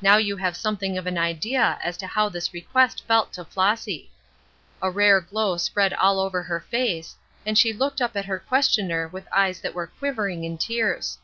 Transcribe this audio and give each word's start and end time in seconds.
Now 0.00 0.16
you 0.16 0.38
have 0.38 0.56
something 0.56 0.96
of 0.96 1.06
an 1.06 1.18
idea 1.18 1.78
as 1.84 1.98
to 1.98 2.06
how 2.06 2.30
this 2.30 2.54
request 2.54 3.04
felt 3.06 3.34
to 3.34 3.44
Flossy. 3.44 4.10
A 4.80 4.90
rare 4.90 5.20
glow 5.20 5.58
spread 5.58 5.92
all 5.92 6.20
over 6.20 6.42
her 6.44 6.60
face, 6.60 7.16
and 7.44 7.58
she 7.58 7.74
looked 7.74 8.00
up 8.00 8.16
at 8.16 8.24
her 8.24 8.38
questioner 8.38 9.08
with 9.08 9.28
eyes 9.30 9.60
that 9.60 9.74
were 9.74 9.86
quivering 9.88 10.44
in 10.44 10.56
tears. 10.56 11.18